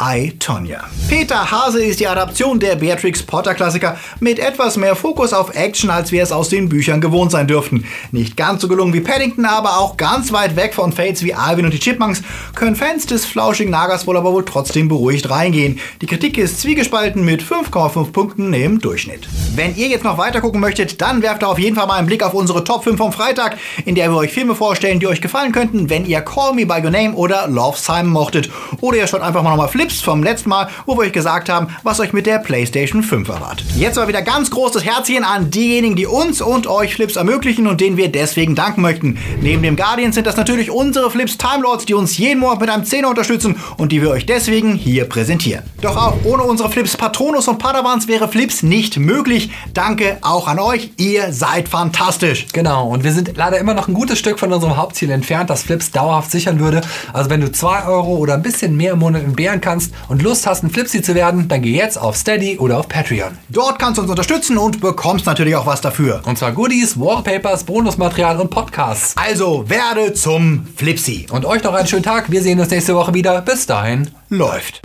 I, 0.00 0.32
Tonya. 0.38 0.84
Peter 1.08 1.50
Hase 1.50 1.82
ist 1.82 1.98
die 1.98 2.06
Adaption 2.06 2.60
der 2.60 2.76
Beatrix 2.76 3.20
Potter 3.20 3.52
Klassiker 3.54 3.96
mit 4.20 4.38
etwas 4.38 4.76
mehr 4.76 4.94
Fokus 4.94 5.32
auf 5.32 5.56
Action, 5.56 5.90
als 5.90 6.12
wir 6.12 6.22
es 6.22 6.30
aus 6.30 6.48
den 6.48 6.68
Büchern 6.68 7.00
gewohnt 7.00 7.32
sein 7.32 7.48
dürften. 7.48 7.84
Nicht 8.12 8.36
ganz 8.36 8.62
so 8.62 8.68
gelungen 8.68 8.94
wie 8.94 9.00
Paddington, 9.00 9.44
aber 9.44 9.80
auch 9.80 9.96
ganz 9.96 10.32
weit 10.32 10.54
weg 10.54 10.74
von 10.74 10.92
Fates 10.92 11.24
wie 11.24 11.34
Alvin 11.34 11.64
und 11.64 11.74
die 11.74 11.80
Chipmunks 11.80 12.22
können 12.54 12.76
Fans 12.76 13.06
des 13.06 13.24
flauschigen 13.24 13.72
Nagers 13.72 14.06
wohl 14.06 14.16
aber 14.16 14.32
wohl 14.32 14.44
trotzdem 14.44 14.86
beruhigt 14.86 15.30
reingehen. 15.30 15.80
Die 16.00 16.06
Kritik 16.06 16.38
ist 16.38 16.60
zwiegespalten 16.60 17.24
mit 17.24 17.42
5,5 17.42 18.12
Punkten 18.12 18.52
im 18.52 18.78
Durchschnitt. 18.78 19.28
Wenn 19.56 19.74
ihr 19.74 19.88
jetzt 19.88 20.04
noch 20.04 20.16
weiter 20.16 20.40
gucken 20.40 20.60
möchtet, 20.60 21.00
dann 21.00 21.22
werft 21.22 21.42
auf 21.42 21.58
jeden 21.58 21.74
Fall 21.74 21.88
mal 21.88 21.96
einen 21.96 22.06
Blick 22.06 22.22
auf 22.22 22.34
unsere 22.34 22.62
Top 22.62 22.84
5 22.84 22.96
vom 22.96 23.12
Freitag, 23.12 23.56
in 23.84 23.96
der 23.96 24.10
wir 24.12 24.18
euch 24.18 24.30
Filme 24.30 24.54
vorstellen, 24.54 25.00
die 25.00 25.08
euch 25.08 25.20
gefallen 25.20 25.50
könnten, 25.50 25.90
wenn 25.90 26.06
ihr 26.06 26.20
Call 26.20 26.54
Me 26.54 26.66
By 26.66 26.84
Your 26.84 26.90
Name 26.90 27.14
oder 27.14 27.48
Love 27.48 27.76
Simon 27.76 28.10
mochtet. 28.10 28.48
Oder 28.80 28.98
ihr 28.98 29.06
schaut 29.08 29.22
einfach 29.22 29.42
mal 29.42 29.50
nochmal 29.50 29.66
Flip 29.66 29.87
Flips 29.88 30.02
vom 30.02 30.22
letzten 30.22 30.50
Mal, 30.50 30.68
wo 30.84 30.96
wir 30.96 31.04
euch 31.04 31.12
gesagt 31.12 31.48
haben, 31.48 31.68
was 31.82 31.98
euch 31.98 32.12
mit 32.12 32.26
der 32.26 32.38
PlayStation 32.40 33.02
5 33.02 33.26
erwartet. 33.26 33.66
Jetzt 33.74 33.96
mal 33.96 34.06
wieder 34.06 34.20
ganz 34.20 34.50
großes 34.50 34.84
Herzchen 34.84 35.24
an 35.24 35.50
diejenigen, 35.50 35.96
die 35.96 36.06
uns 36.06 36.42
und 36.42 36.66
euch 36.66 36.94
Flips 36.94 37.16
ermöglichen 37.16 37.66
und 37.66 37.80
denen 37.80 37.96
wir 37.96 38.12
deswegen 38.12 38.54
danken 38.54 38.82
möchten. 38.82 39.16
Neben 39.40 39.62
dem 39.62 39.76
Guardian 39.76 40.12
sind 40.12 40.26
das 40.26 40.36
natürlich 40.36 40.70
unsere 40.70 41.10
Flips 41.10 41.38
Time 41.38 41.62
Lords, 41.62 41.86
die 41.86 41.94
uns 41.94 42.18
jeden 42.18 42.40
Monat 42.40 42.60
mit 42.60 42.68
einem 42.68 42.84
Zehner 42.84 43.08
unterstützen 43.08 43.56
und 43.78 43.90
die 43.90 44.02
wir 44.02 44.10
euch 44.10 44.26
deswegen 44.26 44.74
hier 44.74 45.06
präsentieren. 45.08 45.64
Doch 45.80 45.96
auch 45.96 46.18
ohne 46.24 46.42
unsere 46.42 46.70
Flips 46.70 46.94
Patronus 46.94 47.48
und 47.48 47.58
Padawans 47.58 48.08
wäre 48.08 48.28
Flips 48.28 48.62
nicht 48.62 48.98
möglich. 48.98 49.50
Danke 49.72 50.18
auch 50.20 50.48
an 50.48 50.58
euch, 50.58 50.90
ihr 50.98 51.32
seid 51.32 51.66
fantastisch. 51.66 52.46
Genau, 52.52 52.88
und 52.88 53.04
wir 53.04 53.12
sind 53.12 53.32
leider 53.36 53.56
immer 53.58 53.72
noch 53.72 53.88
ein 53.88 53.94
gutes 53.94 54.18
Stück 54.18 54.38
von 54.38 54.52
unserem 54.52 54.76
Hauptziel 54.76 55.10
entfernt, 55.10 55.48
das 55.48 55.62
Flips 55.62 55.92
dauerhaft 55.92 56.30
sichern 56.30 56.60
würde. 56.60 56.82
Also 57.14 57.30
wenn 57.30 57.40
du 57.40 57.50
2 57.50 57.86
Euro 57.86 58.16
oder 58.16 58.34
ein 58.34 58.42
bisschen 58.42 58.76
mehr 58.76 58.92
im 58.92 58.98
Monat 58.98 59.22
entbehren 59.22 59.62
kannst 59.78 59.92
und 60.08 60.22
Lust 60.22 60.46
hast, 60.46 60.62
ein 60.62 60.70
Flipsy 60.70 61.02
zu 61.02 61.14
werden, 61.14 61.48
dann 61.48 61.62
geh 61.62 61.76
jetzt 61.76 61.98
auf 61.98 62.16
Steady 62.16 62.58
oder 62.58 62.78
auf 62.78 62.88
Patreon. 62.88 63.38
Dort 63.48 63.78
kannst 63.78 63.98
du 63.98 64.02
uns 64.02 64.10
unterstützen 64.10 64.58
und 64.58 64.80
bekommst 64.80 65.26
natürlich 65.26 65.56
auch 65.56 65.66
was 65.66 65.80
dafür. 65.80 66.22
Und 66.24 66.38
zwar 66.38 66.52
Goodies, 66.52 66.98
Wallpapers, 66.98 67.64
Bonusmaterial 67.64 68.40
und 68.40 68.50
Podcasts. 68.50 69.14
Also 69.16 69.68
werde 69.68 70.12
zum 70.14 70.66
Flipsy. 70.76 71.26
Und 71.30 71.44
euch 71.44 71.62
noch 71.62 71.74
einen 71.74 71.86
schönen 71.86 72.02
Tag. 72.02 72.30
Wir 72.30 72.42
sehen 72.42 72.58
uns 72.60 72.70
nächste 72.70 72.94
Woche 72.94 73.14
wieder. 73.14 73.40
Bis 73.42 73.66
dahin. 73.66 74.10
Läuft. 74.28 74.82